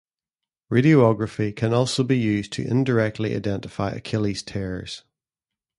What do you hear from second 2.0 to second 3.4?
be used to indirectly